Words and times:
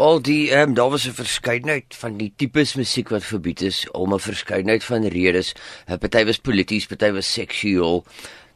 Al 0.00 0.22
die 0.24 0.48
ehm 0.48 0.70
um, 0.70 0.74
daar 0.74 0.90
was 0.90 1.04
'n 1.06 1.12
verskeidenheid 1.12 1.94
van 2.02 2.16
die 2.16 2.32
tipes 2.36 2.74
musiek 2.74 3.08
wat 3.08 3.24
verbied 3.24 3.60
is 3.60 3.90
om 3.90 4.14
'n 4.14 4.18
verskeidenheid 4.18 4.84
van 4.84 5.04
redes. 5.04 5.52
Uh, 5.88 5.96
party 5.96 6.24
was 6.24 6.38
polities, 6.38 6.86
party 6.86 7.10
was 7.12 7.32
seksueel. 7.32 8.04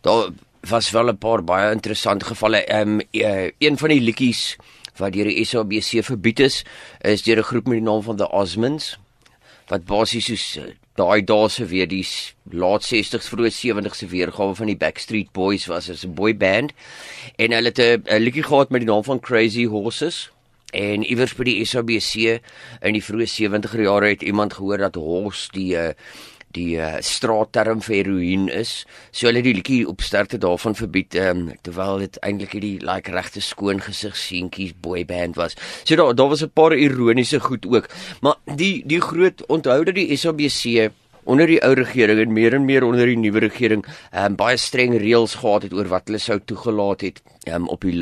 Daar 0.01 0.29
was 0.61 0.91
wel 0.91 1.09
'n 1.09 1.19
paar 1.19 1.45
baie 1.45 1.73
interessante 1.73 2.25
gevalle. 2.25 2.65
Ehm 2.65 2.89
um, 2.89 3.01
een 3.59 3.79
van 3.79 3.89
die 3.89 4.01
liedjies 4.01 4.57
wat 4.97 5.13
deur 5.13 5.25
die 5.25 5.45
SABC 5.45 6.05
verbied 6.05 6.41
is, 6.41 6.65
is 7.01 7.23
deur 7.23 7.39
'n 7.39 7.43
groep 7.43 7.67
met 7.67 7.79
die 7.79 7.89
naam 7.91 8.03
van 8.03 8.17
the 8.17 8.31
Osmonds 8.31 8.99
wat 9.69 9.85
basies 9.85 10.25
soos 10.25 10.57
uh, 10.57 10.73
daai 10.95 11.25
dae 11.25 11.49
se 11.49 11.67
weer 11.67 11.89
die 11.89 12.07
laat 12.53 12.85
60s 12.85 13.29
vroeë 13.33 13.51
70s 13.51 13.97
se 13.97 14.07
weergawe 14.07 14.55
van 14.55 14.67
die 14.67 14.77
Backstreet 14.77 15.33
Boys 15.33 15.67
was 15.67 15.91
as 15.91 16.05
'n 16.05 16.15
boy 16.15 16.37
band 16.37 16.73
en 17.37 17.53
hulle 17.53 17.73
het 17.73 17.79
'n 17.79 18.21
liedjie 18.21 18.43
gehad 18.43 18.71
met 18.71 18.81
die 18.81 18.91
naam 18.91 19.05
van 19.05 19.21
Crazy 19.21 19.65
Horses 19.67 20.34
en 20.75 21.07
iewers 21.07 21.35
by 21.39 21.47
die 21.49 21.65
SABC 21.65 22.41
in 22.83 22.97
die 22.97 23.03
vroeë 23.05 23.31
70er 23.31 23.85
jare 23.87 24.13
het 24.15 24.23
iemand 24.27 24.59
gehoor 24.59 24.83
dat 24.89 24.99
horse 25.01 25.53
die 25.55 25.73
uh, 25.79 25.93
die 26.55 26.77
uh, 26.79 27.01
straatterm 27.03 27.81
vir 27.83 27.97
heroïne 27.97 28.53
is. 28.55 28.85
So 29.11 29.27
hulle 29.27 29.43
die 29.43 29.57
liedjie 29.57 29.81
op 29.91 30.05
sterkte 30.07 30.39
daarvan 30.39 30.77
verbied 30.79 31.17
um, 31.19 31.49
terwyl 31.67 31.99
dit 32.05 32.19
eintlik 32.23 32.55
hierdie 32.55 32.77
like 32.85 33.11
regte 33.15 33.43
skoon 33.43 33.83
gesig 33.83 34.15
seentjies 34.19 34.75
boy 34.85 35.05
band 35.09 35.39
was. 35.41 35.59
So 35.83 35.99
daar 35.99 36.15
daar 36.15 36.31
was 36.31 36.45
'n 36.45 36.55
paar 36.55 36.77
ironiese 36.77 37.41
goed 37.41 37.67
ook. 37.67 37.89
Maar 38.21 38.37
die 38.45 38.83
die 38.87 39.01
groot 39.01 39.47
onthou 39.47 39.85
dat 39.85 39.95
die 39.95 40.17
SABC 40.17 40.93
onder 41.25 41.47
die 41.47 41.63
ou 41.65 41.75
regering 41.75 42.21
en 42.21 42.33
meer 42.33 42.55
en 42.55 42.65
meer 42.65 42.85
onder 42.85 43.07
die 43.07 43.17
nuwe 43.17 43.41
regering 43.49 43.85
um, 44.13 44.37
baie 44.37 44.57
streng 44.57 44.97
reëls 45.01 45.35
gehad 45.41 45.63
het 45.63 45.73
oor 45.73 45.89
wat 45.89 46.07
hulle 46.07 46.19
sou 46.19 46.39
toegelaat 46.45 47.01
het 47.01 47.23
um, 47.49 47.69
op 47.69 47.81
die 47.81 47.97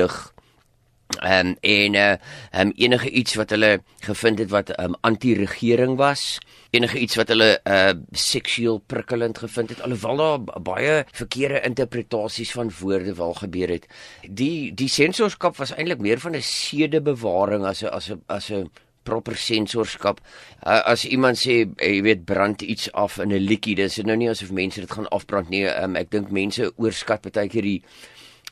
lug. 1.20 1.30
Um, 1.30 1.56
en 1.60 1.94
uh, 1.94 2.14
um, 2.60 2.72
enige 2.76 3.10
iets 3.10 3.34
wat 3.34 3.50
hulle 3.50 3.82
gevind 4.00 4.38
het 4.38 4.50
wat 4.50 4.72
um, 4.80 4.94
anti-regering 5.00 5.96
was 5.96 6.38
enige 6.72 6.98
iets 6.98 7.18
wat 7.20 7.28
hulle 7.28 7.48
uh 7.68 7.92
seksueel 8.16 8.78
prikkelend 8.88 9.38
gevind 9.38 9.72
het 9.74 9.82
alhoewel 9.84 10.16
daar 10.16 10.62
baie 10.64 10.94
verkeerde 11.12 11.60
interpretasies 11.68 12.52
van 12.56 12.70
woorde 12.78 13.14
wel 13.14 13.34
gebeur 13.34 13.68
het. 13.68 13.84
Die 14.28 14.72
die 14.74 14.88
sensorskap 14.88 15.56
was 15.60 15.74
eintlik 15.76 16.00
meer 16.00 16.20
van 16.20 16.36
'n 16.36 16.42
sedebewaring 16.42 17.64
as 17.68 17.82
'n 17.82 17.92
as 17.92 18.08
'n 18.10 18.22
as 18.26 18.50
'n 18.50 18.70
proper 19.02 19.36
sensorskap. 19.36 20.20
Uh, 20.66 20.80
as 20.94 21.04
iemand 21.04 21.36
sê 21.36 21.68
jy 21.76 22.02
weet 22.02 22.24
brand 22.24 22.62
iets 22.62 22.92
af 22.92 23.18
in 23.18 23.32
'n 23.32 23.46
liedjie, 23.48 23.74
dis 23.74 23.96
nou 23.96 24.16
nie 24.16 24.30
asof 24.30 24.50
mense 24.50 24.80
dit 24.80 24.92
gaan 24.92 25.08
afbrand 25.08 25.48
nie. 25.48 25.66
Um, 25.66 25.96
ek 25.96 26.10
dink 26.10 26.30
mense 26.30 26.72
oorskat 26.76 27.22
baie 27.22 27.48
keer 27.48 27.62
die 27.62 27.82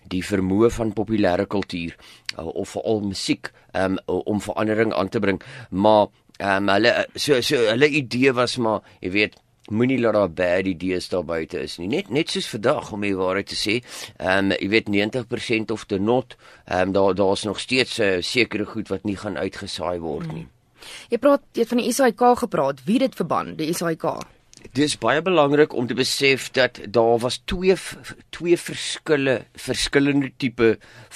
die 0.09 0.23
vermoë 0.25 0.71
van 0.71 0.93
populêre 0.93 1.47
kultuur 1.47 1.97
uh, 2.39 2.47
of 2.47 2.69
veral 2.77 3.01
musiek 3.01 3.53
um, 3.73 3.99
om 4.07 4.41
verandering 4.41 4.93
aan 4.93 5.09
te 5.09 5.21
bring 5.21 5.43
maar 5.71 6.09
um, 6.41 6.69
hulle 6.69 7.07
so 7.15 7.41
so 7.41 7.57
hulle 7.69 7.89
idee 7.89 8.33
was 8.33 8.57
maar, 8.57 8.83
jy 9.01 9.13
weet, 9.15 9.39
moenie 9.71 9.99
laat 10.01 10.17
daar 10.17 10.33
bad 10.35 10.67
idees 10.67 11.09
daar 11.13 11.25
buite 11.25 11.61
is 11.63 11.77
nie. 11.79 11.89
Net 11.91 12.11
net 12.11 12.33
soos 12.33 12.49
vandag 12.51 12.93
om 12.95 13.05
die 13.07 13.15
waarheid 13.17 13.51
te 13.53 13.59
sê. 13.59 13.79
Ehm 14.19 14.51
um, 14.51 14.57
jy 14.57 14.71
weet 14.73 14.91
90% 14.91 15.75
of 15.75 15.87
te 15.87 15.99
not, 15.99 16.37
ehm 16.67 16.89
um, 16.89 16.97
daar 16.97 17.15
daar's 17.15 17.45
nog 17.45 17.61
steeds 17.61 17.99
'n 17.99 18.03
uh, 18.03 18.23
sekere 18.23 18.67
goed 18.67 18.89
wat 18.89 19.05
nie 19.05 19.17
gaan 19.17 19.39
uitgesaai 19.39 19.99
word 20.01 20.33
nie. 20.33 20.47
Hmm. 20.47 20.59
Jy 21.11 21.19
praat 21.19 21.43
jy 21.53 21.61
het 21.61 21.69
van 21.69 21.79
die 21.79 21.93
SAIK 21.93 22.23
gepraat. 22.39 22.85
Wie 22.85 22.99
dit 22.99 23.15
verban, 23.15 23.55
die 23.57 23.73
SAIK? 23.73 24.05
Dis 24.77 24.93
baie 25.01 25.19
belangrik 25.25 25.73
om 25.75 25.87
te 25.91 25.97
besef 25.99 26.51
dat 26.55 26.79
daar 26.95 27.19
was 27.19 27.41
twee 27.51 27.75
twee 28.31 28.59
verskille 28.61 29.41
verskillende 29.59 30.31
tipe 30.37 30.69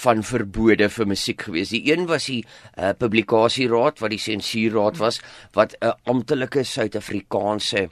van 0.03 0.25
verbode 0.27 0.89
vir 0.91 1.07
musiek 1.07 1.45
gewees. 1.47 1.71
Die 1.71 1.85
een 1.93 2.09
was 2.11 2.27
die 2.27 2.41
uh, 2.43 2.91
publikasieraad 2.99 4.03
wat 4.03 4.11
die 4.11 4.23
sensuurraad 4.23 4.99
was 4.99 5.21
wat 5.55 5.77
'n 5.81 5.95
amptelike 6.03 6.65
Suid-Afrikaanse 6.65 7.89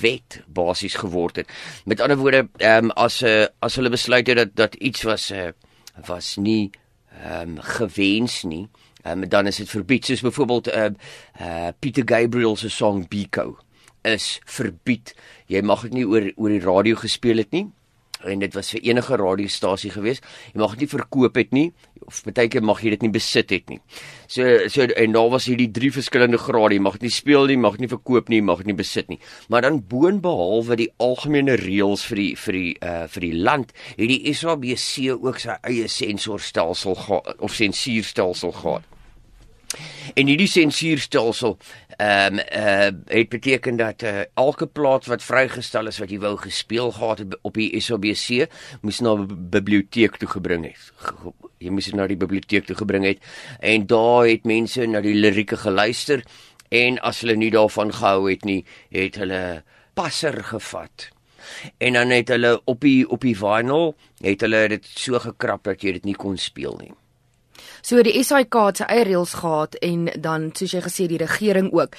wet 0.00 0.42
basies 0.46 0.94
geword 0.94 1.36
het. 1.36 1.48
Met 1.84 2.00
ander 2.00 2.16
woorde, 2.16 2.48
um, 2.58 2.90
as 2.90 3.22
'n 3.22 3.26
uh, 3.26 3.42
eh, 3.42 3.48
as 3.58 3.74
hulle 3.74 3.90
besluit 3.90 4.26
het 4.26 4.36
dat 4.36 4.56
dat 4.56 4.74
iets 4.74 5.02
was 5.02 5.30
'n 5.30 5.34
uh, 5.34 5.50
was 6.06 6.36
nie 6.36 6.70
ehm 7.24 7.56
um, 7.56 7.60
gewens 7.60 8.42
nie, 8.42 8.68
um, 9.06 9.28
dan 9.28 9.46
is 9.46 9.56
dit 9.56 9.70
verbied 9.70 10.04
soos 10.04 10.20
byvoorbeeld 10.20 10.66
'n 10.66 10.78
uh, 10.78 10.90
uh, 11.40 11.68
Pieter 11.78 12.02
Gabriel 12.06 12.56
se 12.56 12.68
song 12.68 13.08
Biko 13.08 13.63
is 14.04 14.38
verbied. 14.46 15.14
Jy 15.50 15.64
mag 15.64 15.86
dit 15.88 16.00
nie 16.00 16.06
oor 16.08 16.28
oor 16.36 16.52
die 16.52 16.64
radio 16.64 17.00
gespeel 17.00 17.42
het 17.42 17.52
nie. 17.56 17.66
En 18.24 18.40
dit 18.40 18.54
was 18.56 18.70
vir 18.72 18.80
enige 18.88 19.16
radiostasie 19.20 19.90
gewees. 19.92 20.22
Jy 20.54 20.60
mag 20.62 20.76
dit 20.76 20.84
nie 20.84 20.92
verkoop 20.94 21.36
het 21.36 21.52
nie 21.52 21.72
of 22.04 22.20
baie 22.26 22.50
keer 22.52 22.64
mag 22.64 22.82
jy 22.84 22.92
dit 22.94 23.04
nie 23.06 23.12
besit 23.14 23.52
het 23.54 23.70
nie. 23.72 23.78
So 24.28 24.68
so 24.72 24.84
en 24.84 25.16
daar 25.16 25.30
was 25.32 25.48
hierdie 25.48 25.70
drie 25.72 25.90
verskillende 25.94 26.40
grade. 26.40 26.76
Jy 26.76 26.84
mag 26.84 26.98
dit 26.98 27.08
nie 27.08 27.14
speel 27.16 27.48
nie, 27.48 27.58
mag 27.60 27.78
dit 27.78 27.86
nie 27.86 27.92
verkoop 27.92 28.32
nie, 28.32 28.40
mag 28.44 28.60
dit 28.62 28.70
nie 28.72 28.78
besit 28.78 29.08
nie. 29.12 29.20
Maar 29.52 29.68
dan 29.68 29.82
boonbehalwe 29.88 30.78
die 30.80 30.90
algemene 31.04 31.56
reëls 31.60 32.04
vir 32.10 32.22
die 32.22 32.30
vir 32.46 32.60
die 32.60 32.72
uh 32.80 33.04
vir 33.14 33.28
die 33.28 33.34
land, 33.48 33.76
het 33.96 34.08
die 34.10 34.34
SABC 34.34 35.14
ook 35.16 35.40
sy 35.40 35.58
eie 35.68 35.88
sensorstelsel 35.88 36.98
of 37.38 37.56
sensuurstelsel 37.56 38.52
gehad. 38.60 38.93
En 40.12 40.28
hierdie 40.28 40.50
sensuurstelsel 40.50 41.56
ehm 41.96 42.38
um, 42.38 42.40
uh, 42.40 42.90
het 43.06 43.28
beteken 43.28 43.76
dat 43.76 44.02
uh, 44.02 44.20
elke 44.34 44.66
plaat 44.66 45.06
wat 45.06 45.22
vrygestel 45.22 45.86
is 45.86 45.98
wat 46.02 46.10
jy 46.10 46.18
wou 46.18 46.36
gespeel 46.36 46.90
gehad 46.92 47.18
het 47.18 47.36
op 47.42 47.54
die 47.54 47.80
SABC 47.80 48.48
moes 48.82 49.00
na 49.00 49.14
'n 49.14 49.48
biblioteek 49.50 50.16
toe 50.16 50.28
gebring 50.28 50.64
het. 50.64 50.92
Jy 51.58 51.70
moes 51.70 51.84
dit 51.84 51.94
na 51.94 52.06
die 52.06 52.16
biblioteek 52.16 52.66
toe 52.66 52.76
gebring 52.76 53.04
het 53.04 53.22
en 53.60 53.86
daar 53.86 54.26
het 54.26 54.44
mense 54.44 54.86
na 54.86 55.00
die 55.00 55.14
lirieke 55.14 55.56
geluister 55.56 56.24
en 56.68 56.98
as 56.98 57.20
hulle 57.20 57.36
nie 57.36 57.50
daarvan 57.50 57.92
gehou 57.92 58.30
het 58.30 58.44
nie, 58.44 58.64
het 58.90 59.16
hulle 59.16 59.62
passer 59.94 60.44
gevat. 60.44 61.10
En 61.78 61.92
dan 61.92 62.10
het 62.10 62.28
hulle 62.28 62.60
op 62.64 62.80
die 62.80 63.08
op 63.08 63.20
die 63.20 63.36
vinyl 63.36 63.94
het 64.20 64.40
hulle 64.40 64.68
dit 64.68 64.86
so 64.86 65.18
gekrap 65.18 65.64
dat 65.64 65.82
jy 65.82 65.92
dit 65.92 66.04
nie 66.04 66.18
kon 66.18 66.36
speel 66.36 66.76
nie. 66.80 66.92
So 67.82 68.02
die 68.02 68.22
SAIK 68.24 68.60
het 68.66 68.82
sy 68.82 68.86
eie 68.88 69.04
reëls 69.08 69.34
gehad 69.40 69.74
en 69.82 70.08
dan 70.20 70.50
soos 70.54 70.74
jy 70.76 70.82
gesê 70.84 71.08
die 71.10 71.20
regering 71.20 71.72
ook. 71.72 71.96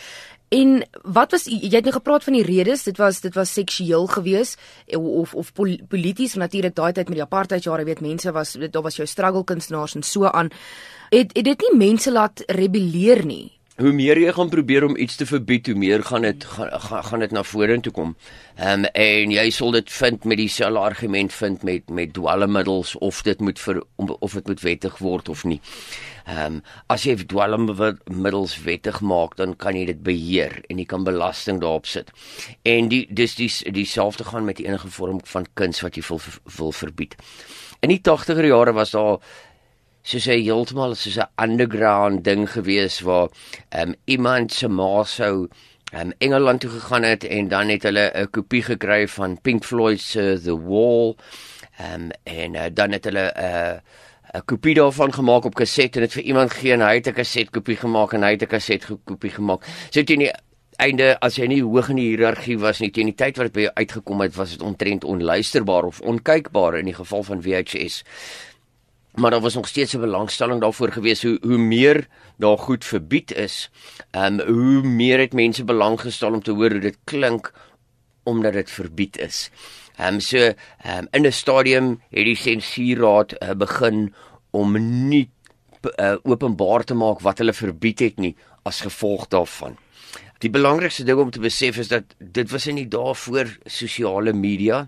En 0.53 0.83
wat 1.03 1.31
was 1.33 1.47
jy 1.49 1.71
het 1.73 1.87
nou 1.87 1.95
gepraat 1.95 2.23
van 2.23 2.37
die 2.37 2.45
redes, 2.45 2.83
dit 2.85 2.97
was 3.01 3.19
dit 3.23 3.33
was 3.35 3.53
seksueel 3.53 4.07
gewees 4.07 4.55
of 4.97 5.33
of 5.33 5.51
polities 5.53 6.35
natuurlik 6.35 6.75
daai 6.75 6.93
tyd 6.93 7.09
met 7.09 7.17
die 7.17 7.25
apartheid 7.25 7.63
jare 7.63 7.83
weet 7.83 8.01
mense 8.01 8.31
was 8.31 8.53
daar 8.53 8.85
was 8.85 8.95
jou 8.95 9.07
struggle 9.07 9.43
kunstenaars 9.43 9.95
en 9.95 10.03
so 10.03 10.25
aan. 10.29 10.51
Het 11.09 11.33
het 11.33 11.45
dit 11.45 11.61
nie 11.61 11.77
mense 11.77 12.11
laat 12.11 12.43
rebelleer 12.47 13.25
nie 13.25 13.54
hoe 13.75 13.91
meer 13.91 14.15
jy 14.19 14.31
gaan 14.31 14.49
probeer 14.49 14.85
om 14.87 14.95
iets 14.95 15.17
te 15.19 15.25
verbied, 15.27 15.67
hoe 15.67 15.75
meer 15.75 16.03
gaan 16.07 16.23
dit 16.23 16.45
gaan 16.47 17.03
gaan 17.03 17.19
dit 17.19 17.31
na 17.35 17.43
vorentoe 17.43 17.91
kom. 17.91 18.15
Ehm 18.55 18.85
um, 18.85 18.89
en 18.95 19.31
jy 19.35 19.49
sal 19.51 19.71
dit 19.75 19.91
vind 19.91 20.23
met 20.23 20.37
dieselfde 20.39 20.79
argument 20.79 21.33
vind 21.33 21.63
met 21.63 21.89
met 21.89 22.13
dwelmmiddels 22.13 22.95
of 23.03 23.21
dit 23.27 23.39
moet 23.39 23.59
vir 23.59 23.81
of 23.97 24.33
dit 24.33 24.47
moet 24.47 24.61
wettig 24.61 24.97
word 25.03 25.29
of 25.29 25.43
nie. 25.43 25.59
Ehm 26.25 26.55
um, 26.55 26.61
as 26.87 27.03
jy 27.03 27.15
dwelmmiddels 27.15 28.55
wettig 28.63 29.01
maak, 29.01 29.35
dan 29.35 29.55
kan 29.55 29.75
jy 29.75 29.85
dit 29.91 30.03
beheer 30.03 30.61
en 30.69 30.79
jy 30.79 30.85
kan 30.85 31.03
belasting 31.03 31.59
daarop 31.59 31.85
sit. 31.85 32.11
En 32.63 32.87
die 32.87 33.03
dis 33.11 33.35
dis 33.35 33.63
dieselfde 33.71 34.23
gaan 34.23 34.45
met 34.45 34.59
enige 34.63 34.87
vorm 34.87 35.19
van 35.23 35.45
kuns 35.53 35.81
wat 35.81 35.95
jy 35.95 36.03
wil 36.07 36.21
wil 36.57 36.71
verbied. 36.71 37.15
In 37.81 37.91
die 37.91 37.99
80er 37.99 38.47
jare 38.47 38.71
was 38.73 38.95
daar 38.95 39.19
soos 40.05 40.27
'n 40.29 40.41
heeltemal 40.45 40.93
soos 40.95 41.17
'n 41.17 41.29
underground 41.41 42.23
ding 42.23 42.45
gewees 42.45 43.01
waar 43.01 43.29
um, 43.79 43.95
iemand 44.05 44.53
se 44.53 44.67
ma 44.67 45.03
sou 45.03 45.47
um, 45.93 46.13
Engeland 46.17 46.59
toe 46.61 46.69
gegaan 46.69 47.03
het 47.03 47.23
en 47.23 47.47
dan 47.47 47.69
het 47.69 47.83
hulle 47.83 48.11
'n 48.13 48.29
kopie 48.29 48.61
gekry 48.61 49.07
van 49.07 49.41
Pink 49.41 49.63
Floyd 49.63 49.99
se 50.01 50.39
The 50.43 50.57
Wall 50.61 51.15
um, 51.81 52.11
en 52.23 52.53
uh, 52.53 52.69
dan 52.73 52.91
het 52.91 53.05
hulle 53.05 53.33
'n 53.33 53.43
uh, 53.43 53.79
'n 54.35 54.45
kopie 54.45 54.73
daarvan 54.73 55.13
gemaak 55.13 55.45
op 55.45 55.55
kaset 55.55 55.95
en 55.95 56.01
dit 56.01 56.13
vir 56.13 56.23
iemand 56.23 56.53
gee 56.53 56.73
en 56.73 56.81
hy 56.81 56.95
het 56.95 57.07
'n 57.07 57.13
kaset 57.13 57.49
kopie 57.49 57.77
gemaak 57.77 58.13
en 58.13 58.23
hy 58.23 58.31
het 58.31 58.43
'n 58.43 58.47
kaset 58.47 58.85
kopie 59.03 59.31
gemaak. 59.31 59.65
So 59.89 60.03
teen 60.03 60.19
die 60.19 60.33
einde 60.77 61.19
as 61.19 61.35
jy 61.35 61.47
nie 61.47 61.63
hoog 61.63 61.89
in 61.89 61.95
die 61.95 62.09
hiërargie 62.11 62.59
was 62.59 62.79
nie 62.79 62.91
teen 62.91 63.05
die 63.05 63.15
tyd 63.15 63.37
wat 63.37 63.45
dit 63.47 63.53
by 63.53 63.61
jou 63.61 63.73
uitgekom 63.73 64.21
het 64.21 64.35
was 64.35 64.51
dit 64.51 64.61
ontrent 64.61 65.03
onluisterbaar 65.03 65.83
of 65.83 66.01
onkykbaar 66.01 66.77
in 66.77 66.85
die 66.85 66.93
geval 66.93 67.23
van 67.23 67.41
VHS 67.41 68.03
maar 69.15 69.31
daar 69.31 69.41
was 69.41 69.55
nog 69.55 69.67
steeds 69.67 69.93
'n 69.93 69.99
belangstelling 69.99 70.61
daarvoor 70.61 70.91
gewees 70.91 71.23
hoe 71.23 71.37
hoe 71.41 71.57
meer 71.57 72.07
daar 72.37 72.57
goed 72.57 72.85
verbied 72.85 73.33
is, 73.33 73.71
ehm 74.11 74.39
um, 74.39 74.47
hoe 74.53 74.81
meer 74.81 75.19
het 75.19 75.33
mense 75.33 75.63
belang 75.63 76.01
gestel 76.01 76.33
om 76.33 76.43
te 76.43 76.51
hoor 76.51 76.71
hoe 76.71 76.79
dit 76.79 76.97
klink 77.03 77.53
omdat 78.23 78.53
dit 78.53 78.71
verbied 78.71 79.17
is. 79.17 79.49
Ehm 79.95 80.13
um, 80.13 80.19
so 80.19 80.37
ehm 80.37 80.97
um, 80.97 81.07
in 81.11 81.25
'n 81.25 81.31
stadium 81.31 82.01
het 82.09 82.25
die 82.25 82.35
sensuurraad 82.35 83.43
uh, 83.43 83.51
begin 83.51 84.13
om 84.51 84.77
nie 85.07 85.29
uh, 85.95 86.15
openbaar 86.23 86.83
te 86.83 86.93
maak 86.93 87.19
wat 87.19 87.37
hulle 87.37 87.53
verbied 87.53 87.99
het 87.99 88.17
nie 88.17 88.35
as 88.63 88.81
gevolg 88.81 89.27
daarvan. 89.27 89.77
Die 90.43 90.49
belangrikste 90.49 91.03
ding 91.03 91.19
om 91.19 91.31
te 91.31 91.39
besef 91.39 91.77
is 91.77 91.87
dat 91.87 92.03
dit 92.19 92.51
was 92.51 92.67
in 92.67 92.75
die 92.75 92.87
dae 92.91 93.13
voor 93.15 93.57
sosiale 93.65 94.33
media. 94.33 94.87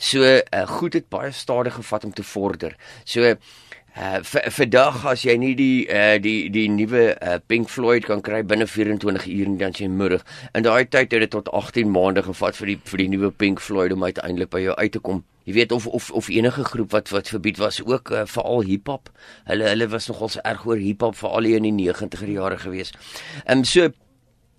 So 0.00 0.24
uh, 0.24 0.66
goed 0.66 0.96
het 0.96 1.10
baie 1.12 1.32
stadig 1.32 1.76
gevat 1.76 2.04
om 2.08 2.12
te 2.16 2.24
vorder. 2.24 2.76
So 3.04 3.36
Uh 3.98 4.20
vandag 4.54 5.02
as 5.10 5.24
jy 5.26 5.34
nie 5.34 5.54
die 5.58 5.88
uh 5.90 6.14
die 6.22 6.46
die 6.54 6.68
nuwe 6.70 7.16
uh, 7.18 7.38
Pink 7.50 7.66
Floyd 7.68 8.04
kan 8.06 8.20
kry 8.22 8.44
binne 8.46 8.68
24 8.70 9.26
ure 9.26 9.56
dan 9.58 9.74
jy 9.74 9.88
moedig. 9.90 10.22
In 10.54 10.62
daai 10.62 10.86
tyd 10.86 11.10
het 11.10 11.24
dit 11.24 11.30
tot 11.30 11.50
18 11.50 11.90
maande 11.90 12.22
gevat 12.22 12.54
vir 12.54 12.70
die 12.70 12.76
vir 12.86 13.02
die 13.02 13.08
nuwe 13.10 13.32
Pink 13.34 13.58
Floyd 13.60 13.92
om 13.92 14.04
uiteindelik 14.06 14.52
by 14.54 14.60
jou 14.62 14.76
uit 14.78 14.92
te 14.94 15.02
kom. 15.02 15.24
Jy 15.44 15.56
weet 15.58 15.72
of 15.74 15.88
of 15.90 16.10
of 16.14 16.28
enige 16.30 16.64
groep 16.70 16.94
wat 16.94 17.10
wat 17.10 17.32
verbied 17.34 17.58
was 17.58 17.80
ook 17.82 18.14
uh, 18.14 18.22
veral 18.30 18.62
hiphop. 18.62 19.10
Hulle 19.50 19.66
hulle 19.72 19.90
was 19.90 20.06
nogals 20.06 20.38
erg 20.38 20.62
oor 20.70 20.78
hiphop 20.78 21.18
veral 21.18 21.50
in 21.50 21.66
die 21.66 21.90
90er 21.90 22.30
jare 22.30 22.62
gewees. 22.62 22.94
Ehm 23.44 23.58
um, 23.58 23.64
so 23.64 23.90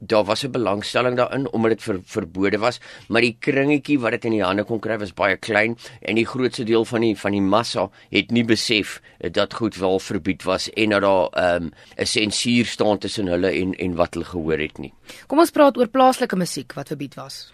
daar 0.01 0.24
was 0.24 0.44
'n 0.44 0.51
belangstelling 0.51 1.18
daarin 1.18 1.51
omdat 1.51 1.69
dit 1.69 1.83
ver, 1.83 2.00
verbode 2.03 2.57
was, 2.57 2.80
maar 3.07 3.21
die 3.21 3.36
kringetjie 3.39 4.00
wat 4.00 4.12
dit 4.12 4.25
in 4.25 4.31
die 4.31 4.44
hande 4.44 4.63
kon 4.63 4.80
kry 4.80 4.98
was 4.98 5.13
baie 5.13 5.38
klein 5.38 5.77
en 6.01 6.15
die 6.15 6.25
grootste 6.25 6.63
deel 6.63 6.86
van 6.86 7.01
die 7.01 7.15
van 7.18 7.31
die 7.31 7.42
massa 7.42 7.89
het 8.09 8.31
nie 8.31 8.44
besef 8.44 9.01
dat 9.31 9.53
goed 9.53 9.75
wel 9.75 10.00
verbied 10.00 10.44
was 10.44 10.69
en 10.69 10.89
dat 10.89 11.01
daar 11.01 11.30
'n 11.31 11.63
um, 11.63 11.71
sensuur 11.98 12.65
staan 12.65 12.98
tussen 12.98 13.27
hulle 13.27 13.51
en 13.51 13.74
en 13.74 13.95
wat 13.95 14.13
hulle 14.13 14.25
gehoor 14.25 14.57
het 14.57 14.77
nie. 14.77 14.94
Kom 15.27 15.39
ons 15.39 15.51
praat 15.51 15.77
oor 15.77 15.88
plaaslike 15.88 16.36
musiek 16.36 16.74
wat 16.74 16.88
verbied 16.88 17.15
was. 17.15 17.54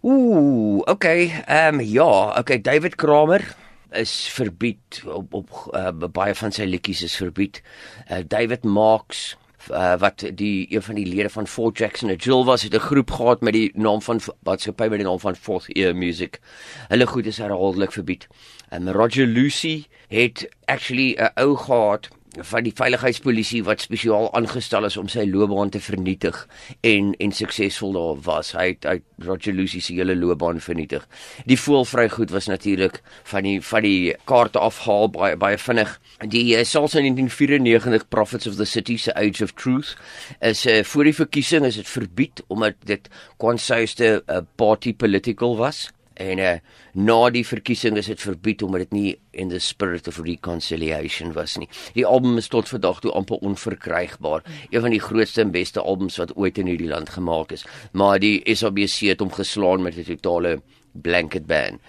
Ooh, 0.00 0.82
okay. 0.84 1.42
Ehm 1.46 1.74
um, 1.74 1.80
ja, 1.80 2.38
okay, 2.38 2.60
David 2.60 2.94
Kramer 2.94 3.56
is 3.90 4.28
verbied 4.28 5.02
op 5.06 5.34
op 5.34 5.50
uh, 5.74 6.08
baie 6.10 6.34
van 6.34 6.52
sy 6.52 6.64
liedjies 6.64 7.02
is 7.02 7.16
verbied. 7.16 7.62
Uh, 8.10 8.22
David 8.26 8.64
Marks 8.64 9.36
uh, 9.70 9.98
wat 9.98 10.24
die 10.34 10.66
een 10.74 10.82
van 10.82 10.94
die 10.94 11.06
lede 11.06 11.30
van 11.30 11.46
Fort 11.46 11.78
Jackson 11.78 12.08
en 12.08 12.16
Jill 12.16 12.44
was 12.44 12.62
het 12.62 12.74
'n 12.74 12.78
groep 12.78 13.10
gehad 13.10 13.40
met 13.40 13.52
die 13.52 13.70
naam 13.74 14.02
van 14.02 14.20
wat 14.42 14.60
se 14.60 14.72
by 14.72 14.86
met 14.90 14.98
die 14.98 15.08
naam 15.08 15.20
van 15.20 15.36
Fourth 15.36 15.76
Ear 15.76 15.96
Music. 15.96 16.40
Hulle 16.88 17.06
goed 17.06 17.26
is 17.26 17.38
herhaaldelik 17.38 17.92
verbied. 17.92 18.28
En 18.68 18.92
Roger 18.92 19.26
Lucy 19.26 19.86
het 20.08 20.48
actually 20.64 21.16
'n 21.18 21.30
ou 21.34 21.56
gehad 21.56 22.08
van 22.40 22.64
die 22.64 22.72
veiligheidspolisie 22.72 23.60
wat 23.66 23.82
spesiaal 23.84 24.30
aangestel 24.36 24.86
is 24.88 24.96
om 24.96 25.08
sy 25.12 25.26
loopbaan 25.28 25.72
te 25.72 25.80
vernietig 25.84 26.36
en 26.80 27.12
en 27.20 27.34
suksesvol 27.36 27.92
daar 27.92 28.22
was. 28.24 28.52
Hy 28.56 28.66
het 28.70 28.86
uit 28.86 29.04
Roger 29.26 29.52
Lucy 29.52 29.80
se 29.80 29.94
hele 29.98 30.16
loopbaan 30.16 30.60
vernietig. 30.60 31.04
Die 31.46 31.58
voelvry 31.60 32.08
goed 32.08 32.32
was 32.32 32.48
natuurlik 32.48 33.02
van 33.28 33.44
die 33.44 33.60
van 33.60 33.84
die 33.84 34.16
kaarte 34.24 34.58
afhaal 34.58 35.10
baie 35.12 35.36
baie 35.36 35.58
vinnig. 35.58 35.98
Die 36.24 36.56
uh, 36.56 36.64
Salsa 36.64 37.02
1994 37.04 38.08
Prophets 38.08 38.46
of 38.46 38.56
the 38.56 38.64
City 38.66 38.96
se 38.96 39.14
Age 39.14 39.44
of 39.44 39.52
Truth 39.52 39.96
is 40.40 40.66
uh, 40.66 40.82
voor 40.84 41.04
die 41.04 41.14
verkiesing 41.14 41.66
is 41.68 41.76
dit 41.76 41.88
verbied 41.88 42.44
omdat 42.48 42.80
dit 42.84 43.08
konsuiste 43.36 44.22
uh, 44.26 44.40
party 44.56 44.94
political 44.94 45.56
was 45.56 45.90
en 46.14 46.38
uh, 46.38 46.54
na 46.92 47.30
die 47.30 47.44
verkiesing 47.46 47.96
is 47.96 48.06
dit 48.06 48.20
verbied 48.20 48.62
omdat 48.62 48.86
dit 48.86 48.92
nie 48.92 49.18
in 49.32 49.48
the 49.48 49.58
spirit 49.58 50.08
of 50.08 50.18
reconciliation 50.18 51.32
was 51.32 51.56
nie. 51.58 51.68
Die 51.94 52.06
album 52.06 52.38
is 52.38 52.48
tot 52.52 52.68
vandag 52.68 53.00
toe 53.00 53.12
amper 53.12 53.40
onverkrygbaar. 53.40 54.44
Een 54.70 54.80
van 54.80 54.90
die 54.90 55.00
grootste 55.00 55.40
en 55.40 55.50
beste 55.50 55.80
albums 55.80 56.16
wat 56.20 56.36
ooit 56.36 56.58
in 56.58 56.66
hierdie 56.66 56.90
land 56.90 57.10
gemaak 57.10 57.52
is. 57.52 57.66
Maar 57.92 58.18
die 58.18 58.40
SABC 58.54 59.12
het 59.12 59.20
hom 59.20 59.32
geslaan 59.32 59.82
met 59.82 59.96
'n 59.96 60.04
totale 60.04 60.60
blanket 60.92 61.46
ban. 61.46 61.80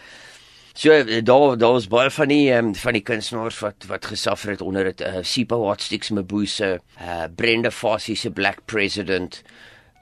So 0.74 1.04
daar 1.22 1.58
daar 1.58 1.72
was 1.72 1.88
baie 1.88 2.10
van 2.10 2.28
die 2.28 2.52
um, 2.52 2.76
van 2.76 2.94
die 2.94 3.04
kunstenaars 3.06 3.60
wat 3.60 3.86
wat 3.88 4.06
gesuffer 4.10 4.50
het 4.50 4.62
onder 4.62 4.84
dit 4.84 5.02
uh, 5.02 5.20
Sipho 5.22 5.60
Hotsticks 5.68 6.10
Mabuse, 6.10 6.80
uh, 6.98 7.24
Brenda 7.36 7.72
Fassie 7.72 8.16
se 8.16 8.32
Black 8.32 8.66
President, 8.66 9.44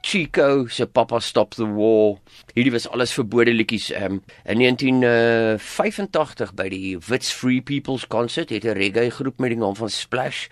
Chico 0.02 0.66
se 0.66 0.86
Papa 0.86 1.20
Stop 1.20 1.54
the 1.54 1.64
War. 1.64 2.18
Hierdie 2.54 2.72
was 2.72 2.88
alles 2.90 3.12
verbode 3.14 3.52
liedjies. 3.54 3.92
Um, 3.94 4.22
in 4.44 4.58
1985 4.58 6.52
by 6.58 6.68
die 6.68 6.98
Wits 7.06 7.30
Free 7.30 7.62
People's 7.62 8.06
Concert 8.10 8.50
het 8.50 8.64
'n 8.64 8.74
reggae 8.76 9.10
groep 9.10 9.38
met 9.38 9.50
die 9.50 9.58
naam 9.58 9.76
van 9.76 9.88
Splash 9.88 10.48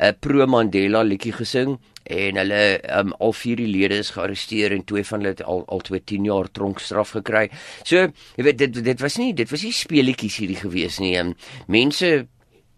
'n 0.00 0.04
uh, 0.04 0.12
pro 0.20 0.46
Mandela 0.46 1.02
liedjie 1.02 1.32
gesing 1.32 1.78
en 2.02 2.36
hulle 2.36 2.80
um, 2.98 3.12
al 3.20 3.32
vier 3.32 3.56
die 3.56 3.68
lede 3.68 3.98
is 3.98 4.10
gearresteer 4.10 4.72
en 4.72 4.84
twee 4.84 5.04
van 5.04 5.18
hulle 5.20 5.32
het 5.36 5.44
al 5.44 5.64
al 5.66 5.80
10 5.80 6.24
jaar 6.24 6.50
tronkstraf 6.50 7.10
gekry. 7.10 7.50
So, 7.82 7.96
jy 8.36 8.42
weet 8.42 8.58
dit 8.58 8.84
dit 8.84 9.00
was 9.00 9.16
nie 9.16 9.34
dit 9.34 9.50
was 9.50 9.62
nie 9.62 9.72
speletjies 9.72 10.36
hierdie 10.36 10.60
gewees 10.60 10.98
nie. 10.98 11.18
Um, 11.18 11.34
mense 11.66 12.26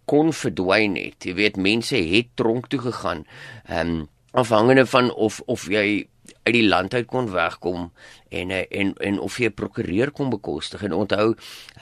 kon 0.04 0.32
verdwyn 0.32 0.96
het. 0.96 1.24
Jy 1.24 1.34
weet 1.34 1.56
mense 1.56 1.96
het 1.96 2.26
tronk 2.34 2.66
toe 2.68 2.80
gegaan. 2.80 3.24
Ehm 3.68 3.88
um, 3.88 4.08
afhangende 4.36 4.86
van 4.86 5.14
of 5.14 5.40
of 5.46 5.64
jy 5.72 6.06
uit 6.46 6.54
die 6.54 6.66
land 6.66 6.94
uit 6.94 7.06
kon 7.10 7.30
wegkom 7.32 7.88
en 8.30 8.50
eh, 8.54 8.64
en 8.80 8.92
en 9.02 9.18
of 9.20 9.38
jy 9.38 9.50
'n 9.50 9.54
prokureur 9.54 10.10
kon 10.10 10.30
bekostig. 10.30 10.82
En 10.82 10.92
onthou 10.92 11.34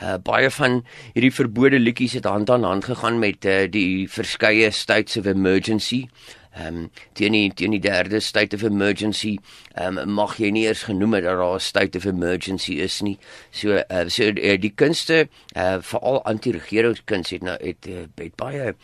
uh, 0.02 0.16
baie 0.22 0.50
van 0.50 0.84
hierdie 1.12 1.32
verbode 1.32 1.78
liedjies 1.78 2.12
het 2.12 2.25
hand 2.25 2.50
aan 2.50 2.64
hand 2.64 2.84
gegaan 2.84 3.19
met 3.19 3.44
uh, 3.44 3.70
die 3.70 4.08
verskeie 4.08 4.70
states 4.70 5.16
of 5.16 5.26
emergency. 5.26 6.08
Ehm 6.55 6.76
um, 6.76 6.90
teen 7.12 7.32
die 7.32 7.52
teen 7.55 7.70
die 7.70 7.81
derde 7.81 8.20
state 8.20 8.56
of 8.56 8.62
emergency 8.62 9.38
ehm 9.75 9.99
um, 9.99 10.12
mag 10.14 10.37
jy 10.38 10.50
nie 10.50 10.67
eers 10.67 10.82
genoem 10.82 11.14
het 11.14 11.25
dat 11.25 11.38
daar 11.38 11.55
'n 11.55 11.60
state 11.60 11.99
of 11.99 12.05
emergency 12.05 12.72
is 12.72 13.00
nie. 13.02 13.19
So 13.50 13.69
uh, 13.69 14.08
so 14.08 14.22
uh, 14.22 14.60
die 14.60 14.72
kunste 14.75 15.28
uh, 15.56 15.76
veral 15.81 16.22
anti-regeringskuns 16.25 17.31
het 17.31 17.43
nou 17.43 17.58
het, 17.60 17.84
het 18.17 18.37
baie 18.37 18.75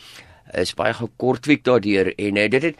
is 0.52 0.74
baie 0.74 0.94
gekortwiek 0.94 1.64
daardeur 1.64 2.14
en 2.18 2.36
uh, 2.36 2.48
dit 2.48 2.62
het 2.62 2.76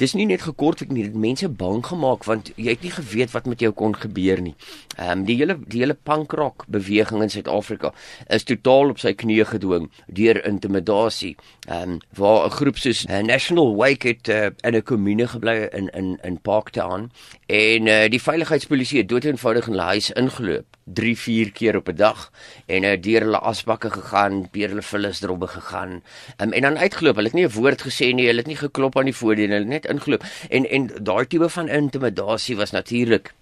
dis 0.00 0.14
nie 0.16 0.24
net 0.26 0.46
gekort 0.46 0.80
ek 0.80 0.92
nie 0.96 1.04
dit 1.04 1.16
mense 1.26 1.48
bang 1.62 1.82
gemaak 1.84 2.24
want 2.28 2.50
jy 2.56 2.72
het 2.72 2.84
nie 2.86 2.92
geweet 2.94 3.34
wat 3.34 3.48
met 3.50 3.60
jou 3.60 3.72
kon 3.76 3.92
gebeur 3.92 4.40
nie. 4.40 4.54
Ehm 5.00 5.10
um, 5.10 5.24
die 5.24 5.36
hele 5.40 5.56
die 5.64 5.80
hele 5.80 5.94
punk 5.94 6.32
rock 6.36 6.64
beweging 6.68 7.22
in 7.24 7.30
Suid-Afrika 7.32 7.92
is 8.28 8.44
totaal 8.44 8.92
op 8.92 8.98
sy 9.00 9.14
knieë 9.16 9.46
gedwing 9.54 9.86
deur 10.06 10.40
intimidasie. 10.44 11.36
Ehm 11.68 11.94
um, 11.94 12.00
waar 12.18 12.46
'n 12.46 12.56
groep 12.58 12.76
soos 12.78 13.06
uh, 13.08 13.22
National 13.24 13.76
Wake 13.76 14.08
het 14.08 14.28
uh, 14.28 14.50
in 14.60 14.76
'n 14.76 14.82
kommune 14.82 15.26
gebly 15.28 15.68
in 15.72 15.88
in 15.88 16.18
in 16.22 16.40
Parktown 16.40 17.10
en 17.46 17.86
uh, 17.86 18.08
die 18.08 18.22
veiligheidspolisie 18.22 18.98
het 18.98 19.08
doeteenvoudig 19.08 19.66
in 19.66 19.72
hulle 19.72 19.88
huis 19.94 20.10
ingeloop 20.10 20.66
3 20.84 21.16
4 21.16 21.52
keer 21.52 21.76
op 21.76 21.88
'n 21.88 21.96
dag 21.96 22.30
en 22.66 22.82
uh, 22.84 23.00
deur 23.00 23.20
hulle 23.20 23.38
asbakke 23.38 23.90
gegaan, 23.90 24.48
deur 24.52 24.68
hulle 24.68 24.82
vullisdrobbe 24.82 25.46
gegaan. 25.46 26.02
Um, 26.36 26.52
en 26.52 26.62
dan 26.62 26.78
uitgeloop. 26.78 27.14
Hulle 27.14 27.28
het 27.28 27.36
nie 27.36 27.46
'n 27.46 27.52
woord 27.52 27.82
gesê 27.82 28.12
nie, 28.14 28.26
hulle 28.26 28.44
het 28.44 28.46
nie 28.46 28.56
geklop 28.56 28.98
aan 28.98 29.04
die 29.04 29.16
voordeur 29.16 29.48
nie, 29.48 29.56
hulle 29.56 29.72
het 29.72 29.82
net 29.82 29.92
ingeloop. 29.92 30.24
En 30.48 30.68
en 30.68 30.90
daai 31.02 31.26
tipe 31.26 31.48
van 31.48 31.68
intimidasie 31.68 32.56
was 32.56 32.70
natuurlik 32.70 33.34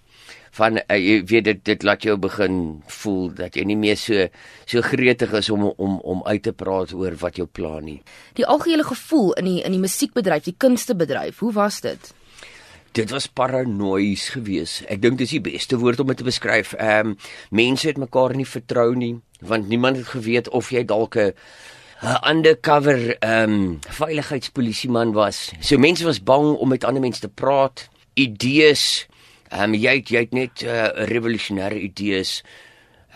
van 0.57 0.79
uh, 0.79 0.97
jy 0.97 1.19
weet 1.29 1.47
dit 1.49 1.63
dit 1.65 1.83
laat 1.83 2.03
jou 2.03 2.17
begin 2.17 2.81
voel 2.87 3.29
dat 3.37 3.55
jy 3.55 3.65
nie 3.69 3.77
meer 3.79 3.97
so 3.99 4.27
so 4.65 4.81
gretig 4.81 5.33
is 5.33 5.49
om 5.49 5.69
om 5.69 5.99
om 5.99 6.23
uit 6.25 6.43
te 6.43 6.53
praat 6.53 6.93
oor 6.93 7.15
wat 7.21 7.37
jou 7.37 7.47
pla 7.47 7.79
nie. 7.79 7.99
Die 8.39 8.45
algehele 8.45 8.83
gevoel 8.83 9.33
in 9.41 9.45
die 9.45 9.59
in 9.63 9.75
die 9.75 9.83
musiekbedryf, 9.83 10.43
die 10.43 10.57
kunstebedryf, 10.57 11.39
hoe 11.39 11.53
was 11.53 11.81
dit? 11.81 12.13
Dit 12.91 13.11
was 13.13 13.27
paranoïes 13.27 14.29
geweest. 14.33 14.83
Ek 14.89 15.01
dink 15.01 15.19
dis 15.19 15.35
die 15.35 15.43
beste 15.45 15.77
woord 15.77 15.99
om 16.01 16.09
dit 16.09 16.17
te 16.17 16.27
beskryf. 16.27 16.73
Ehm 16.73 17.13
um, 17.13 17.17
mense 17.51 17.87
het 17.87 18.01
mekaar 18.01 18.35
nie 18.35 18.47
vertrou 18.49 18.93
nie 18.95 19.17
want 19.39 19.67
niemand 19.67 19.95
het 19.95 20.07
geweet 20.11 20.49
of 20.49 20.71
jy 20.71 20.83
dalk 20.83 21.15
'n 21.15 21.33
undercover 22.29 23.17
ehm 23.19 23.51
um, 23.51 23.79
veiligheidspolisieman 23.89 25.11
was. 25.11 25.51
So 25.59 25.77
mense 25.77 26.03
was 26.03 26.23
bang 26.23 26.55
om 26.55 26.69
met 26.69 26.83
ander 26.83 27.01
mense 27.01 27.19
te 27.19 27.29
praat. 27.29 27.89
Idees 28.13 29.07
ehm 29.49 29.73
um, 29.73 29.73
jy 29.73 29.95
het, 29.99 30.09
jy 30.09 30.25
het 30.25 30.33
net 30.33 30.63
uh, 30.63 30.89
revolusionêre 31.09 31.79
idees 31.79 32.43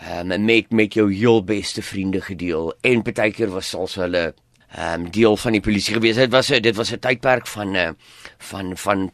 ehm 0.02 0.32
um, 0.32 0.44
met 0.44 0.72
met 0.72 0.94
jou 0.94 1.12
heel 1.12 1.44
beste 1.44 1.82
vriende 1.82 2.20
gedeel 2.20 2.74
en 2.82 3.02
partykeer 3.02 3.52
was 3.54 3.74
alsa 3.74 4.06
hulle 4.06 4.34
ehm 4.74 5.06
um, 5.06 5.10
deel 5.10 5.36
van 5.36 5.52
die 5.52 5.62
polisie 5.62 5.94
gewees. 5.94 6.16
Dit 6.16 6.30
was 6.30 6.50
'n 6.50 6.62
dit 6.62 6.76
was 6.76 6.92
'n 6.92 6.98
tydperk 6.98 7.46
van 7.46 7.74
uh, 7.74 7.90
van 8.38 8.76
van 8.76 9.10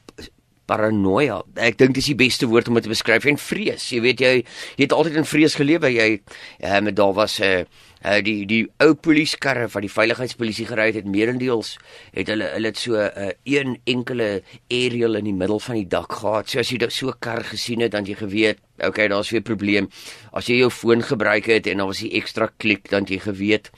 paranoia. 0.64 1.42
Ek 1.54 1.78
dink 1.78 1.94
dis 1.94 2.06
die 2.06 2.14
beste 2.14 2.46
woord 2.46 2.68
om 2.68 2.74
dit 2.74 2.82
te 2.82 2.92
beskryf 2.92 3.24
en 3.24 3.38
vrees. 3.38 3.90
Jy 3.90 4.00
weet 4.00 4.20
jy 4.20 4.34
jy 4.76 4.84
het 4.86 4.92
altyd 4.92 5.14
in 5.14 5.24
vrees 5.24 5.54
gelewe. 5.54 5.92
Jy 5.92 6.22
ehm 6.60 6.86
uh, 6.86 6.94
daar 6.94 7.12
was 7.12 7.38
'n 7.40 7.44
uh, 7.44 7.64
uh, 8.04 8.18
die 8.24 8.46
die 8.46 8.62
ou 8.82 8.94
polisiekarre 8.94 9.68
van 9.68 9.84
die 9.84 9.92
veiligheidspolisie 9.92 10.66
gery 10.66 10.90
het 10.96 11.08
meerendeels 11.08 11.76
het 12.16 12.28
hulle 12.32 12.50
hulle 12.54 12.72
het 12.72 12.78
so 12.78 12.96
'n 12.96 13.10
uh, 13.16 13.30
een 13.44 13.78
enkele 13.84 14.42
aerial 14.68 15.14
in 15.14 15.24
die 15.24 15.36
middel 15.36 15.60
van 15.60 15.74
die 15.74 15.88
dak 15.88 16.12
gehad. 16.12 16.48
So 16.48 16.58
as 16.58 16.70
jy 16.70 16.88
so 16.88 17.08
'n 17.08 17.18
kar 17.18 17.44
gesien 17.44 17.80
het, 17.80 17.92
dan 17.92 18.04
jy 18.04 18.14
geweet, 18.14 18.58
okay, 18.78 19.08
daar's 19.08 19.30
weer 19.30 19.40
'n 19.40 19.44
probleem. 19.44 19.88
As 20.32 20.46
jy 20.46 20.56
jou 20.56 20.70
foon 20.70 21.02
gebruik 21.02 21.46
het 21.46 21.66
en 21.66 21.76
dan 21.76 21.86
was 21.86 21.98
die 21.98 22.12
ekstra 22.12 22.50
klik, 22.56 22.88
dan 22.90 23.04
jy 23.04 23.18
geweet, 23.18 23.70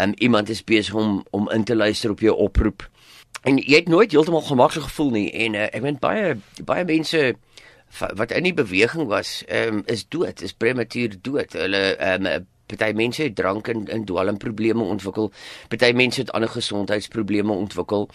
um, 0.00 0.12
iemand 0.18 0.48
is 0.48 0.64
besig 0.64 0.94
om 0.94 1.24
om 1.30 1.50
in 1.50 1.64
te 1.64 1.76
luister 1.76 2.10
op 2.10 2.20
jou 2.20 2.36
oproep 2.36 2.88
en 3.42 3.58
jy 3.58 3.76
het 3.80 3.88
nooit 3.88 4.12
heeltemal 4.12 4.42
gemaklik 4.46 4.84
gevoel 4.88 5.10
nie 5.14 5.28
en 5.30 5.54
uh, 5.54 5.68
ek 5.70 5.82
meen 5.84 5.98
baie 6.02 6.36
baie 6.66 6.84
mense 6.88 7.34
wat 8.18 8.34
in 8.36 8.44
die 8.44 8.54
beweging 8.54 9.08
was 9.08 9.42
um, 9.48 9.82
is 9.86 10.04
dood 10.08 10.42
is 10.44 10.56
prematuur 10.56 11.16
dood 11.22 11.54
hulle 11.56 11.82
um, 12.12 12.28
party 12.70 12.92
mense 12.96 13.22
het 13.22 13.36
drank 13.38 13.68
en 13.72 13.86
en 13.88 14.04
dwelmprobleme 14.08 14.84
ontwikkel 14.84 15.32
party 15.68 15.92
mense 15.96 16.20
het 16.20 16.32
ander 16.32 16.52
gesondheidsprobleme 16.52 17.52
ontwikkel 17.52 18.08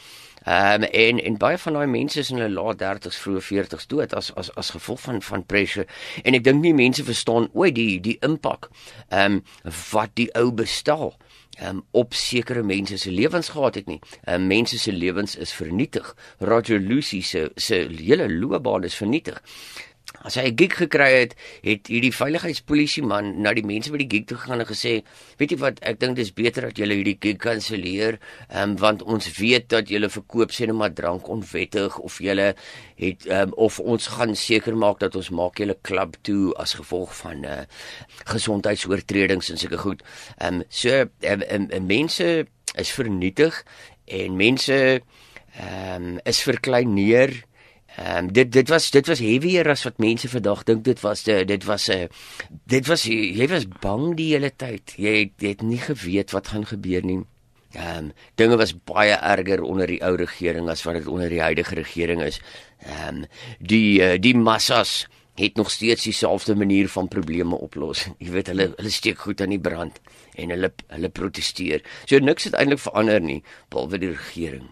um, 0.48 0.84
en 0.84 1.24
en 1.24 1.38
baie 1.38 1.58
van 1.58 1.80
daai 1.80 1.88
mense 1.88 2.20
is 2.20 2.32
in 2.32 2.42
hulle 2.42 2.62
laat 2.62 2.82
30s 2.84 3.20
vroeë 3.26 3.44
40s 3.50 3.90
dood 3.92 4.14
as 4.14 4.32
as 4.40 4.54
as 4.56 4.74
gevolg 4.76 5.02
van 5.08 5.22
van 5.22 5.46
pressure 5.46 5.88
en 6.24 6.38
ek 6.40 6.46
dink 6.48 6.62
nie 6.64 6.76
mense 6.78 7.04
verstaan 7.04 7.50
ooit 7.54 7.76
die 7.76 8.00
die 8.02 8.18
impak 8.22 8.70
ehm 9.10 9.40
um, 9.40 9.44
wat 9.92 10.16
die 10.20 10.30
ou 10.40 10.52
bestel 10.52 11.14
um, 11.62 11.84
op 11.92 12.14
sekere 12.14 12.64
mense 12.64 12.98
se 12.98 13.12
lewens 13.12 13.50
gehad 13.50 13.76
het 13.76 13.86
nie. 13.86 14.00
Um, 14.26 14.48
mense 14.48 14.80
se 14.80 14.92
lewens 14.92 15.36
is 15.36 15.54
vernietig. 15.54 16.16
Roger 16.40 16.80
Lucy 16.80 17.22
se 17.22 17.52
se 17.56 17.88
hele 17.98 18.30
loopbaan 18.40 18.84
is 18.84 18.96
vernietig. 18.96 19.42
As 20.24 20.36
hy 20.40 20.52
'n 20.52 20.56
gig 20.56 20.74
gekry 20.78 21.12
het, 21.20 21.34
het 21.64 21.88
hierdie 21.92 22.14
veiligheidspolisie 22.14 23.04
man 23.04 23.42
na 23.44 23.52
die 23.54 23.66
mense 23.66 23.92
by 23.92 23.98
die 23.98 24.08
gig 24.08 24.26
toe 24.30 24.38
gegaan 24.38 24.62
en 24.62 24.70
gesê, 24.70 25.04
"Weet 25.38 25.52
jy 25.52 25.58
wat, 25.58 25.80
ek 25.82 26.00
dink 26.00 26.16
dis 26.16 26.32
beter 26.32 26.62
dat 26.62 26.78
julle 26.78 26.96
hierdie 26.96 27.18
gig 27.20 27.38
kanselleer, 27.38 28.20
um, 28.50 28.78
want 28.78 29.02
ons 29.02 29.28
weet 29.40 29.68
dat 29.68 29.90
julle 29.90 30.10
verkoop 30.10 30.52
sê 30.52 30.68
net 30.68 30.76
maar 30.76 30.94
drank 30.94 31.28
onwettig 31.28 31.98
of 32.00 32.20
julle 32.20 32.56
het 32.96 33.28
um, 33.28 33.54
of 33.58 33.80
ons 33.80 34.08
gaan 34.08 34.36
seker 34.36 34.76
maak 34.76 35.00
dat 35.00 35.16
ons 35.16 35.30
maak 35.30 35.58
julle 35.58 35.78
klub 35.82 36.16
toe 36.22 36.54
as 36.56 36.74
gevolg 36.74 37.16
van 37.16 37.44
uh, 37.44 37.64
gesondheidsoortredings 38.26 39.50
en 39.50 39.58
sulke 39.58 39.78
goed." 39.78 40.04
Ehm 40.40 40.62
um, 40.62 40.64
so 40.70 41.02
um, 41.22 41.42
um, 41.50 41.68
um, 41.72 41.86
mense 41.86 42.48
is 42.76 42.92
vernietig 42.92 43.64
en 44.06 44.36
mense 44.36 45.02
ehm 45.58 46.04
um, 46.04 46.20
is 46.24 46.44
verkleineer 46.44 47.44
Ehm 47.96 48.18
um, 48.18 48.32
dit 48.34 48.52
dit 48.52 48.70
was 48.70 48.90
dit 48.92 49.08
was 49.08 49.20
heavier 49.20 49.70
as 49.70 49.84
wat 49.84 49.98
mense 50.02 50.30
vandag 50.30 50.64
dink 50.64 50.84
dit 50.84 51.00
was 51.02 51.24
de, 51.24 51.46
dit 51.46 51.64
was 51.64 51.88
'n 51.88 51.92
uh, 51.92 52.08
dit 52.66 52.88
was 52.88 53.04
jy 53.04 53.48
was 53.48 53.68
bang 53.68 54.16
die 54.16 54.34
hele 54.34 54.52
tyd. 54.56 54.94
Jy 54.98 55.32
jy 55.38 55.48
het 55.48 55.62
nie 55.62 55.78
geweet 55.78 56.32
wat 56.32 56.48
gaan 56.48 56.66
gebeur 56.66 57.06
nie. 57.06 57.22
Ehm 57.72 57.98
um, 57.98 58.12
dinge 58.36 58.58
was 58.58 58.74
baie 58.84 59.14
erger 59.14 59.62
onder 59.62 59.88
die 59.88 60.02
ou 60.02 60.16
regering 60.16 60.70
as 60.70 60.84
wat 60.84 60.94
dit 60.94 61.08
onder 61.08 61.30
die 61.30 61.42
huidige 61.42 61.76
regering 61.76 62.22
is. 62.22 62.42
Ehm 62.80 63.08
um, 63.08 63.26
die 63.60 64.02
uh, 64.02 64.18
die 64.20 64.36
massas 64.36 65.08
het 65.36 65.56
nog 65.56 65.72
steeds 65.72 66.04
dieselfde 66.04 66.56
manier 66.56 66.90
van 66.90 67.08
probleme 67.08 67.56
oplos. 67.56 68.08
Jy 68.24 68.30
weet 68.32 68.48
hulle 68.48 68.74
hulle 68.76 68.90
steek 68.90 69.20
goed 69.20 69.42
aan 69.42 69.50
die 69.54 69.62
brand 69.62 70.02
en 70.36 70.50
hulle 70.50 70.74
hulle 70.88 71.10
proteseer. 71.10 71.82
So 72.06 72.18
niks 72.18 72.44
het 72.50 72.54
eintlik 72.54 72.80
verander 72.80 73.22
nie 73.22 73.44
behalwe 73.70 73.98
die 73.98 74.16
regering. 74.18 74.70